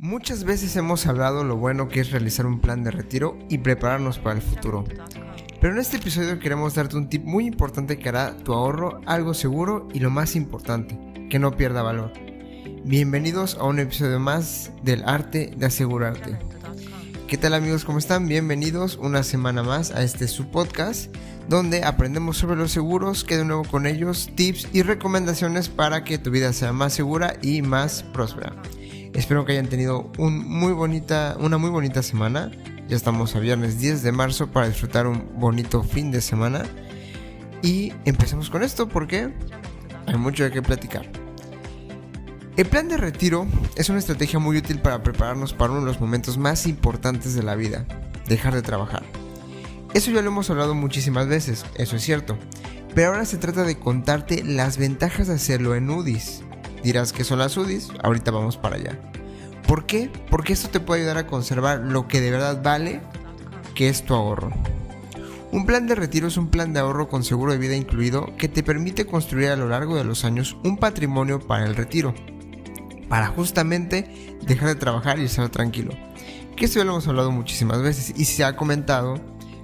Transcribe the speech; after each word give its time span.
Muchas 0.00 0.44
veces 0.44 0.76
hemos 0.76 1.08
hablado 1.08 1.42
lo 1.42 1.56
bueno 1.56 1.88
que 1.88 1.98
es 1.98 2.12
realizar 2.12 2.46
un 2.46 2.60
plan 2.60 2.84
de 2.84 2.92
retiro 2.92 3.36
y 3.48 3.58
prepararnos 3.58 4.20
para 4.20 4.36
el 4.36 4.42
futuro. 4.42 4.84
Pero 5.60 5.72
en 5.72 5.80
este 5.80 5.96
episodio 5.96 6.38
queremos 6.38 6.76
darte 6.76 6.96
un 6.96 7.08
tip 7.08 7.24
muy 7.24 7.46
importante 7.46 7.98
que 7.98 8.08
hará 8.08 8.36
tu 8.36 8.52
ahorro 8.54 9.00
algo 9.06 9.34
seguro 9.34 9.88
y 9.92 9.98
lo 9.98 10.10
más 10.10 10.36
importante, 10.36 10.96
que 11.28 11.40
no 11.40 11.56
pierda 11.56 11.82
valor. 11.82 12.12
Bienvenidos 12.84 13.56
a 13.56 13.64
un 13.64 13.80
episodio 13.80 14.20
más 14.20 14.70
del 14.84 15.02
arte 15.02 15.52
de 15.56 15.66
asegurarte. 15.66 16.38
¿Qué 17.26 17.36
tal 17.36 17.54
amigos? 17.54 17.84
¿Cómo 17.84 17.98
están? 17.98 18.28
Bienvenidos 18.28 18.98
una 18.98 19.24
semana 19.24 19.64
más 19.64 19.90
a 19.90 20.04
este 20.04 20.28
su 20.28 20.48
podcast 20.52 21.12
donde 21.48 21.82
aprendemos 21.82 22.36
sobre 22.36 22.54
los 22.54 22.70
seguros, 22.70 23.24
que 23.24 23.36
de 23.36 23.44
nuevo 23.44 23.64
con 23.64 23.84
ellos 23.84 24.30
tips 24.36 24.68
y 24.72 24.82
recomendaciones 24.82 25.68
para 25.68 26.04
que 26.04 26.18
tu 26.18 26.30
vida 26.30 26.52
sea 26.52 26.72
más 26.72 26.92
segura 26.92 27.34
y 27.42 27.62
más 27.62 28.04
próspera. 28.04 28.54
Espero 29.18 29.44
que 29.44 29.50
hayan 29.50 29.66
tenido 29.66 30.12
una 30.16 30.38
muy 30.46 30.72
bonita 31.70 32.02
semana. 32.04 32.52
Ya 32.86 32.94
estamos 32.94 33.34
a 33.34 33.40
viernes 33.40 33.80
10 33.80 34.04
de 34.04 34.12
marzo 34.12 34.52
para 34.52 34.68
disfrutar 34.68 35.08
un 35.08 35.40
bonito 35.40 35.82
fin 35.82 36.12
de 36.12 36.20
semana. 36.20 36.62
Y 37.60 37.92
empecemos 38.04 38.48
con 38.48 38.62
esto 38.62 38.88
porque 38.88 39.34
hay 40.06 40.16
mucho 40.16 40.44
de 40.44 40.52
qué 40.52 40.62
platicar. 40.62 41.10
El 42.56 42.66
plan 42.66 42.88
de 42.88 42.96
retiro 42.96 43.48
es 43.74 43.88
una 43.88 43.98
estrategia 43.98 44.38
muy 44.38 44.56
útil 44.56 44.80
para 44.80 45.02
prepararnos 45.02 45.52
para 45.52 45.72
uno 45.72 45.80
de 45.80 45.86
los 45.86 46.00
momentos 46.00 46.38
más 46.38 46.68
importantes 46.68 47.34
de 47.34 47.42
la 47.42 47.56
vida, 47.56 47.86
dejar 48.28 48.54
de 48.54 48.62
trabajar. 48.62 49.02
Eso 49.94 50.12
ya 50.12 50.22
lo 50.22 50.28
hemos 50.28 50.48
hablado 50.48 50.76
muchísimas 50.76 51.26
veces, 51.26 51.66
eso 51.74 51.96
es 51.96 52.02
cierto. 52.02 52.38
Pero 52.94 53.08
ahora 53.08 53.24
se 53.24 53.38
trata 53.38 53.64
de 53.64 53.80
contarte 53.80 54.44
las 54.44 54.78
ventajas 54.78 55.26
de 55.26 55.34
hacerlo 55.34 55.74
en 55.74 55.90
UDIs. 55.90 56.44
Dirás 56.82 57.12
que 57.12 57.24
son 57.24 57.38
las 57.38 57.56
UDIs, 57.56 57.88
ahorita 58.02 58.30
vamos 58.30 58.56
para 58.56 58.76
allá. 58.76 58.98
¿Por 59.66 59.86
qué? 59.86 60.10
Porque 60.30 60.52
esto 60.52 60.70
te 60.70 60.80
puede 60.80 61.02
ayudar 61.02 61.18
a 61.18 61.26
conservar 61.26 61.80
lo 61.80 62.08
que 62.08 62.20
de 62.20 62.30
verdad 62.30 62.62
vale, 62.62 63.02
que 63.74 63.88
es 63.88 64.04
tu 64.04 64.14
ahorro. 64.14 64.50
Un 65.50 65.66
plan 65.66 65.86
de 65.86 65.94
retiro 65.94 66.28
es 66.28 66.36
un 66.36 66.48
plan 66.48 66.72
de 66.72 66.80
ahorro 66.80 67.08
con 67.08 67.24
seguro 67.24 67.52
de 67.52 67.58
vida 67.58 67.74
incluido 67.74 68.36
que 68.36 68.48
te 68.48 68.62
permite 68.62 69.06
construir 69.06 69.48
a 69.48 69.56
lo 69.56 69.68
largo 69.68 69.96
de 69.96 70.04
los 70.04 70.24
años 70.24 70.56
un 70.62 70.76
patrimonio 70.76 71.40
para 71.40 71.64
el 71.64 71.74
retiro, 71.74 72.14
para 73.08 73.28
justamente 73.28 74.36
dejar 74.42 74.68
de 74.68 74.74
trabajar 74.74 75.18
y 75.18 75.24
estar 75.24 75.48
tranquilo. 75.48 75.92
Que 76.54 76.66
esto 76.66 76.78
ya 76.78 76.84
lo 76.84 76.92
hemos 76.92 77.08
hablado 77.08 77.30
muchísimas 77.30 77.80
veces 77.82 78.12
y 78.16 78.24
se 78.24 78.44
ha 78.44 78.56
comentado 78.56 79.20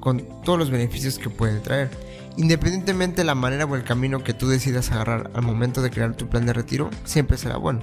con 0.00 0.26
todos 0.44 0.58
los 0.58 0.70
beneficios 0.70 1.18
que 1.18 1.28
puede 1.28 1.60
traer. 1.60 1.90
Independientemente 2.36 3.22
de 3.22 3.24
la 3.24 3.34
manera 3.34 3.64
o 3.64 3.76
el 3.76 3.84
camino 3.84 4.22
que 4.22 4.34
tú 4.34 4.48
decidas 4.48 4.90
agarrar 4.90 5.30
al 5.34 5.42
momento 5.42 5.80
de 5.80 5.90
crear 5.90 6.14
tu 6.14 6.28
plan 6.28 6.44
de 6.44 6.52
retiro, 6.52 6.90
siempre 7.04 7.38
será 7.38 7.56
bueno. 7.56 7.80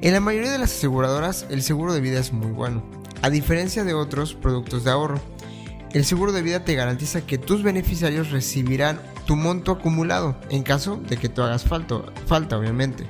En 0.00 0.14
la 0.14 0.20
mayoría 0.20 0.50
de 0.50 0.58
las 0.58 0.72
aseguradoras, 0.72 1.46
el 1.50 1.62
seguro 1.62 1.92
de 1.92 2.00
vida 2.00 2.18
es 2.18 2.32
muy 2.32 2.50
bueno, 2.50 2.82
a 3.20 3.28
diferencia 3.28 3.84
de 3.84 3.92
otros 3.92 4.34
productos 4.34 4.84
de 4.84 4.90
ahorro. 4.90 5.20
El 5.92 6.04
seguro 6.06 6.32
de 6.32 6.40
vida 6.40 6.64
te 6.64 6.74
garantiza 6.74 7.26
que 7.26 7.36
tus 7.36 7.62
beneficiarios 7.62 8.30
recibirán 8.30 8.98
tu 9.26 9.36
monto 9.36 9.72
acumulado 9.72 10.36
en 10.48 10.62
caso 10.62 10.96
de 10.96 11.18
que 11.18 11.28
tú 11.28 11.42
hagas 11.42 11.64
falta, 11.64 11.96
falta 12.26 12.56
obviamente. 12.56 13.06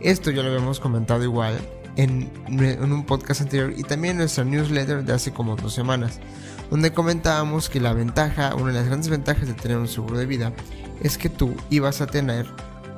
Esto 0.00 0.32
ya 0.32 0.42
lo 0.42 0.48
habíamos 0.48 0.80
comentado 0.80 1.22
igual 1.22 1.56
en, 1.96 2.30
en, 2.48 2.92
un 2.92 3.04
podcast 3.04 3.42
anterior 3.42 3.72
y 3.76 3.82
también 3.82 4.12
en 4.12 4.18
nuestra 4.18 4.44
newsletter 4.44 5.04
de 5.04 5.12
hace 5.12 5.32
como 5.32 5.56
dos 5.56 5.74
semanas, 5.74 6.18
donde 6.72 6.94
comentábamos 6.94 7.68
que 7.68 7.80
la 7.80 7.92
ventaja, 7.92 8.54
una 8.54 8.68
de 8.68 8.78
las 8.78 8.86
grandes 8.86 9.10
ventajas 9.10 9.46
de 9.46 9.52
tener 9.52 9.76
un 9.76 9.88
seguro 9.88 10.16
de 10.16 10.24
vida, 10.24 10.54
es 11.02 11.18
que 11.18 11.28
tú 11.28 11.54
ibas 11.68 12.00
a 12.00 12.06
tener 12.06 12.46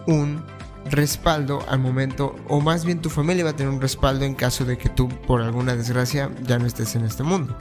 un 0.06 0.44
respaldo 0.92 1.58
al 1.66 1.80
momento, 1.80 2.36
o 2.46 2.60
más 2.60 2.84
bien 2.84 3.02
tu 3.02 3.10
familia 3.10 3.42
va 3.42 3.50
a 3.50 3.56
tener 3.56 3.72
un 3.72 3.80
respaldo 3.80 4.24
en 4.26 4.36
caso 4.36 4.64
de 4.64 4.78
que 4.78 4.88
tú 4.90 5.08
por 5.08 5.42
alguna 5.42 5.74
desgracia 5.74 6.30
ya 6.44 6.56
no 6.56 6.66
estés 6.66 6.94
en 6.94 7.04
este 7.04 7.24
mundo. 7.24 7.56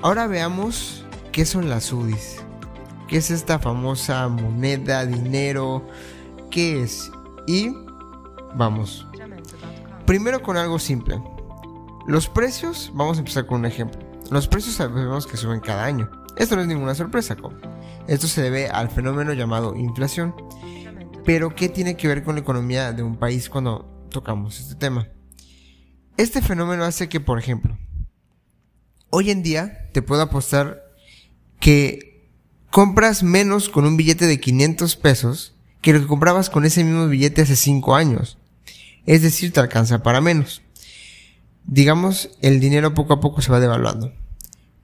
Ahora 0.00 0.28
veamos 0.28 1.04
qué 1.32 1.44
son 1.44 1.68
las 1.68 1.92
UDIs. 1.92 2.36
¿Qué 3.08 3.16
es 3.16 3.32
esta 3.32 3.58
famosa 3.58 4.28
moneda, 4.28 5.06
dinero? 5.06 5.88
¿Qué 6.52 6.84
es? 6.84 7.10
Y 7.48 7.74
vamos. 8.54 9.04
Primero 10.06 10.40
con 10.40 10.56
algo 10.56 10.78
simple. 10.78 11.20
Los 12.06 12.28
precios, 12.28 12.92
vamos 12.94 13.16
a 13.16 13.20
empezar 13.22 13.44
con 13.46 13.58
un 13.58 13.66
ejemplo. 13.66 14.05
Los 14.30 14.48
precios 14.48 14.74
sabemos 14.74 15.26
que 15.26 15.36
suben 15.36 15.60
cada 15.60 15.84
año. 15.84 16.10
Esto 16.36 16.56
no 16.56 16.62
es 16.62 16.68
ninguna 16.68 16.94
sorpresa, 16.94 17.36
Esto 18.08 18.26
se 18.26 18.42
debe 18.42 18.68
al 18.68 18.90
fenómeno 18.90 19.32
llamado 19.32 19.74
inflación. 19.76 20.34
Pero 21.24 21.54
¿qué 21.54 21.68
tiene 21.68 21.96
que 21.96 22.08
ver 22.08 22.22
con 22.22 22.34
la 22.34 22.40
economía 22.40 22.92
de 22.92 23.02
un 23.02 23.16
país 23.16 23.48
cuando 23.48 24.06
tocamos 24.10 24.60
este 24.60 24.74
tema? 24.74 25.08
Este 26.16 26.42
fenómeno 26.42 26.84
hace 26.84 27.08
que, 27.08 27.20
por 27.20 27.38
ejemplo, 27.38 27.78
hoy 29.10 29.30
en 29.30 29.42
día 29.42 29.90
te 29.92 30.02
puedo 30.02 30.22
apostar 30.22 30.82
que 31.60 32.30
compras 32.70 33.22
menos 33.22 33.68
con 33.68 33.86
un 33.86 33.96
billete 33.96 34.26
de 34.26 34.40
500 34.40 34.96
pesos 34.96 35.56
que 35.80 35.92
lo 35.92 36.00
que 36.00 36.06
comprabas 36.06 36.50
con 36.50 36.64
ese 36.64 36.84
mismo 36.84 37.06
billete 37.08 37.42
hace 37.42 37.56
5 37.56 37.94
años. 37.94 38.38
Es 39.04 39.22
decir, 39.22 39.52
te 39.52 39.60
alcanza 39.60 40.02
para 40.02 40.20
menos. 40.20 40.62
Digamos, 41.66 42.30
el 42.42 42.60
dinero 42.60 42.94
poco 42.94 43.14
a 43.14 43.20
poco 43.20 43.42
se 43.42 43.50
va 43.50 43.60
devaluando. 43.60 44.12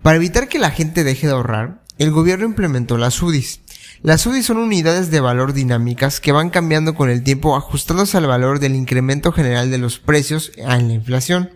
Para 0.02 0.16
evitar 0.16 0.48
que 0.48 0.58
la 0.58 0.70
gente 0.70 1.04
deje 1.04 1.26
de 1.26 1.32
ahorrar, 1.32 1.82
el 1.98 2.10
gobierno 2.10 2.46
implementó 2.46 2.98
las 2.98 3.22
UDIs, 3.22 3.60
las 4.02 4.26
UDI 4.26 4.42
son 4.42 4.56
unidades 4.56 5.12
de 5.12 5.20
valor 5.20 5.52
dinámicas 5.52 6.18
que 6.18 6.32
van 6.32 6.50
cambiando 6.50 6.96
con 6.96 7.08
el 7.08 7.22
tiempo 7.22 7.54
ajustándose 7.54 8.16
al 8.16 8.26
valor 8.26 8.58
del 8.58 8.74
incremento 8.74 9.30
general 9.30 9.70
de 9.70 9.78
los 9.78 10.00
precios 10.00 10.50
en 10.56 10.88
la 10.88 10.94
inflación. 10.94 11.50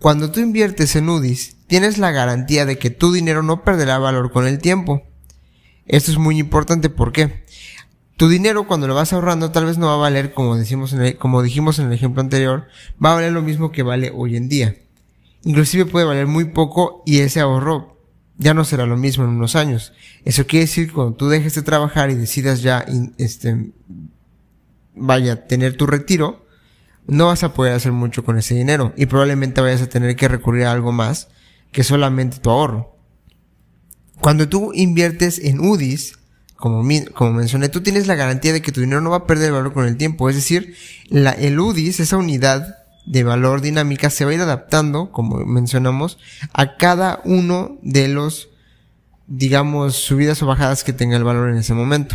Cuando 0.00 0.32
tú 0.32 0.40
inviertes 0.40 0.96
en 0.96 1.08
UDIs, 1.08 1.54
tienes 1.68 1.98
la 1.98 2.10
garantía 2.10 2.66
de 2.66 2.78
que 2.78 2.90
tu 2.90 3.12
dinero 3.12 3.44
no 3.44 3.62
perderá 3.62 3.98
valor 3.98 4.32
con 4.32 4.48
el 4.48 4.58
tiempo. 4.58 5.04
Esto 5.86 6.10
es 6.10 6.18
muy 6.18 6.40
importante 6.40 6.90
porque 6.90 7.41
tu 8.22 8.28
dinero 8.28 8.68
cuando 8.68 8.86
lo 8.86 8.94
vas 8.94 9.12
ahorrando 9.12 9.50
tal 9.50 9.64
vez 9.64 9.78
no 9.78 9.88
va 9.88 9.94
a 9.94 9.96
valer 9.96 10.32
como 10.32 10.54
decimos 10.54 10.92
en 10.92 11.16
como 11.16 11.42
dijimos 11.42 11.80
en 11.80 11.86
el 11.86 11.92
ejemplo 11.92 12.20
anterior, 12.20 12.68
va 13.04 13.10
a 13.10 13.14
valer 13.16 13.32
lo 13.32 13.42
mismo 13.42 13.72
que 13.72 13.82
vale 13.82 14.12
hoy 14.14 14.36
en 14.36 14.48
día. 14.48 14.76
Inclusive 15.42 15.86
puede 15.86 16.06
valer 16.06 16.28
muy 16.28 16.44
poco 16.44 17.02
y 17.04 17.18
ese 17.18 17.40
ahorro 17.40 18.00
ya 18.38 18.54
no 18.54 18.64
será 18.64 18.86
lo 18.86 18.96
mismo 18.96 19.24
en 19.24 19.30
unos 19.30 19.56
años. 19.56 19.92
Eso 20.24 20.46
quiere 20.46 20.66
decir 20.66 20.86
que 20.86 20.92
cuando 20.92 21.16
tú 21.16 21.28
dejes 21.28 21.56
de 21.56 21.62
trabajar 21.62 22.10
y 22.10 22.14
decidas 22.14 22.62
ya, 22.62 22.86
este, 23.18 23.72
vaya, 24.94 25.48
tener 25.48 25.76
tu 25.76 25.88
retiro, 25.88 26.46
no 27.08 27.26
vas 27.26 27.42
a 27.42 27.54
poder 27.54 27.72
hacer 27.72 27.90
mucho 27.90 28.24
con 28.24 28.38
ese 28.38 28.54
dinero 28.54 28.92
y 28.96 29.06
probablemente 29.06 29.62
vayas 29.62 29.82
a 29.82 29.88
tener 29.88 30.14
que 30.14 30.28
recurrir 30.28 30.66
a 30.66 30.70
algo 30.70 30.92
más 30.92 31.26
que 31.72 31.82
solamente 31.82 32.38
tu 32.38 32.50
ahorro. 32.50 32.96
Cuando 34.20 34.48
tú 34.48 34.70
inviertes 34.74 35.40
en 35.40 35.58
UDIs, 35.58 36.20
como, 36.62 37.32
mencioné, 37.32 37.68
tú 37.68 37.80
tienes 37.80 38.06
la 38.06 38.14
garantía 38.14 38.52
de 38.52 38.62
que 38.62 38.70
tu 38.70 38.80
dinero 38.80 39.00
no 39.00 39.10
va 39.10 39.16
a 39.16 39.26
perder 39.26 39.50
valor 39.50 39.72
con 39.72 39.84
el 39.84 39.96
tiempo. 39.96 40.30
Es 40.30 40.36
decir, 40.36 40.76
la, 41.08 41.32
el 41.32 41.58
UDIs, 41.58 41.98
esa 41.98 42.16
unidad 42.16 42.76
de 43.04 43.24
valor 43.24 43.62
dinámica 43.62 44.10
se 44.10 44.24
va 44.24 44.30
a 44.30 44.34
ir 44.34 44.40
adaptando, 44.40 45.10
como 45.10 45.44
mencionamos, 45.44 46.18
a 46.52 46.76
cada 46.76 47.20
uno 47.24 47.78
de 47.82 48.06
los, 48.06 48.50
digamos, 49.26 49.96
subidas 49.96 50.40
o 50.44 50.46
bajadas 50.46 50.84
que 50.84 50.92
tenga 50.92 51.16
el 51.16 51.24
valor 51.24 51.50
en 51.50 51.56
ese 51.56 51.74
momento. 51.74 52.14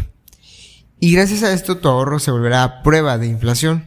Y 1.02 1.12
gracias 1.12 1.44
a 1.44 1.52
esto 1.52 1.80
tu 1.80 1.90
ahorro 1.90 2.18
se 2.20 2.32
volverá 2.32 2.64
a 2.64 2.84
prueba 2.84 3.18
de 3.18 3.28
inflación. 3.28 3.86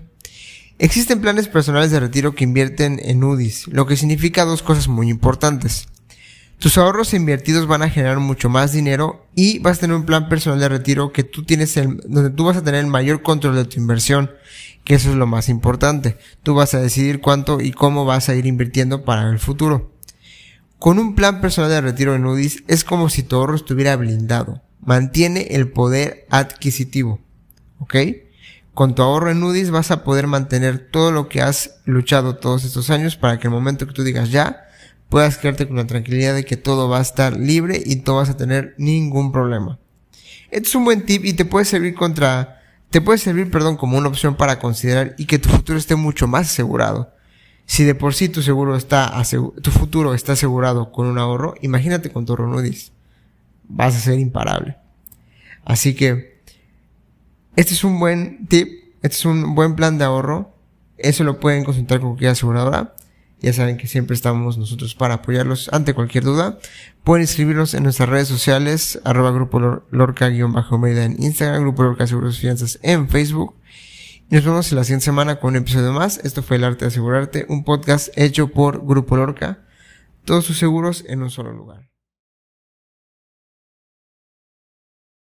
Existen 0.78 1.22
planes 1.22 1.48
personales 1.48 1.90
de 1.90 2.00
retiro 2.00 2.34
que 2.34 2.44
invierten 2.44 3.00
en 3.02 3.24
UDIs, 3.24 3.66
lo 3.68 3.86
que 3.86 3.96
significa 3.96 4.44
dos 4.44 4.62
cosas 4.62 4.88
muy 4.88 5.08
importantes. 5.08 5.88
Tus 6.60 6.76
ahorros 6.76 7.14
invertidos 7.14 7.66
van 7.66 7.80
a 7.80 7.88
generar 7.88 8.18
mucho 8.18 8.50
más 8.50 8.70
dinero 8.70 9.26
y 9.34 9.60
vas 9.60 9.78
a 9.78 9.80
tener 9.80 9.96
un 9.96 10.04
plan 10.04 10.28
personal 10.28 10.60
de 10.60 10.68
retiro 10.68 11.10
que 11.10 11.24
tú 11.24 11.42
tienes 11.42 11.74
el, 11.78 12.02
donde 12.06 12.28
tú 12.28 12.44
vas 12.44 12.58
a 12.58 12.62
tener 12.62 12.84
el 12.84 12.90
mayor 12.90 13.22
control 13.22 13.56
de 13.56 13.64
tu 13.64 13.80
inversión, 13.80 14.30
que 14.84 14.94
eso 14.94 15.08
es 15.08 15.16
lo 15.16 15.26
más 15.26 15.48
importante. 15.48 16.18
Tú 16.42 16.54
vas 16.54 16.74
a 16.74 16.80
decidir 16.82 17.22
cuánto 17.22 17.62
y 17.62 17.72
cómo 17.72 18.04
vas 18.04 18.28
a 18.28 18.34
ir 18.34 18.44
invirtiendo 18.44 19.06
para 19.06 19.30
el 19.30 19.38
futuro. 19.38 19.94
Con 20.78 20.98
un 20.98 21.14
plan 21.14 21.40
personal 21.40 21.70
de 21.70 21.80
retiro 21.80 22.14
en 22.14 22.26
UDIs 22.26 22.62
es 22.68 22.84
como 22.84 23.08
si 23.08 23.22
tu 23.22 23.36
ahorro 23.36 23.56
estuviera 23.56 23.96
blindado. 23.96 24.60
Mantiene 24.82 25.48
el 25.52 25.68
poder 25.70 26.26
adquisitivo. 26.28 27.20
¿Ok? 27.78 27.96
Con 28.74 28.94
tu 28.94 29.00
ahorro 29.00 29.30
en 29.30 29.42
UDIs 29.42 29.70
vas 29.70 29.90
a 29.90 30.04
poder 30.04 30.26
mantener 30.26 30.90
todo 30.90 31.10
lo 31.10 31.26
que 31.26 31.40
has 31.40 31.80
luchado 31.86 32.36
todos 32.36 32.64
estos 32.64 32.90
años 32.90 33.16
para 33.16 33.38
que 33.38 33.46
el 33.46 33.50
momento 33.50 33.86
que 33.86 33.94
tú 33.94 34.04
digas 34.04 34.30
ya, 34.30 34.66
puedas 35.10 35.36
quedarte 35.36 35.66
con 35.66 35.76
la 35.76 35.86
tranquilidad 35.86 36.34
de 36.34 36.46
que 36.46 36.56
todo 36.56 36.88
va 36.88 36.98
a 36.98 37.02
estar 37.02 37.36
libre 37.36 37.82
y 37.84 37.96
no 37.96 38.16
vas 38.16 38.30
a 38.30 38.36
tener 38.36 38.74
ningún 38.78 39.32
problema. 39.32 39.78
Este 40.50 40.68
es 40.68 40.74
un 40.74 40.84
buen 40.84 41.04
tip 41.04 41.24
y 41.24 41.34
te 41.34 41.44
puede 41.44 41.66
servir 41.66 41.94
contra, 41.94 42.62
te 42.88 43.00
puede 43.00 43.18
servir, 43.18 43.50
perdón, 43.50 43.76
como 43.76 43.98
una 43.98 44.08
opción 44.08 44.36
para 44.36 44.58
considerar 44.58 45.14
y 45.18 45.26
que 45.26 45.38
tu 45.38 45.48
futuro 45.48 45.78
esté 45.78 45.96
mucho 45.96 46.26
más 46.26 46.46
asegurado. 46.46 47.12
Si 47.66 47.84
de 47.84 47.94
por 47.94 48.14
sí 48.14 48.28
tu 48.28 48.40
seguro 48.42 48.74
está 48.74 49.12
tu 49.62 49.70
futuro 49.70 50.14
está 50.14 50.32
asegurado 50.32 50.90
con 50.90 51.06
un 51.06 51.18
ahorro, 51.18 51.54
imagínate 51.60 52.10
con 52.10 52.24
tu 52.24 52.34
Ronudis. 52.34 52.92
Vas 53.68 53.94
a 53.94 54.00
ser 54.00 54.18
imparable. 54.18 54.76
Así 55.64 55.94
que, 55.94 56.40
este 57.56 57.74
es 57.74 57.84
un 57.84 58.00
buen 58.00 58.46
tip, 58.46 58.68
este 59.02 59.16
es 59.16 59.24
un 59.24 59.54
buen 59.54 59.76
plan 59.76 59.98
de 59.98 60.04
ahorro. 60.04 60.54
Eso 60.98 61.24
lo 61.24 61.40
pueden 61.40 61.64
consultar 61.64 62.00
con 62.00 62.10
cualquier 62.10 62.32
aseguradora. 62.32 62.94
Ya 63.40 63.52
saben 63.52 63.78
que 63.78 63.86
siempre 63.86 64.14
estamos 64.14 64.58
nosotros 64.58 64.94
para 64.94 65.14
apoyarlos 65.14 65.70
ante 65.72 65.94
cualquier 65.94 66.24
duda. 66.24 66.58
Pueden 67.04 67.24
escribirnos 67.24 67.74
en 67.74 67.84
nuestras 67.84 68.08
redes 68.08 68.28
sociales, 68.28 69.00
arroba 69.04 69.30
grupo 69.30 69.82
lorca-media 69.90 71.04
en 71.04 71.22
Instagram, 71.22 71.62
grupo 71.62 71.82
lorca 71.82 72.06
seguros 72.06 72.36
y 72.38 72.40
fianzas 72.42 72.78
en 72.82 73.08
Facebook. 73.08 73.54
Y 74.30 74.36
nos 74.36 74.44
vemos 74.44 74.70
en 74.70 74.76
la 74.76 74.84
siguiente 74.84 75.06
semana 75.06 75.40
con 75.40 75.50
un 75.50 75.56
episodio 75.56 75.92
más. 75.92 76.18
Esto 76.22 76.42
fue 76.42 76.58
El 76.58 76.64
Arte 76.64 76.84
de 76.84 76.88
Asegurarte, 76.88 77.46
un 77.48 77.64
podcast 77.64 78.10
hecho 78.16 78.48
por 78.48 78.86
Grupo 78.86 79.16
Lorca. 79.16 79.64
Todos 80.24 80.44
sus 80.44 80.58
seguros 80.58 81.04
en 81.08 81.22
un 81.22 81.30
solo 81.30 81.52
lugar. 81.52 81.89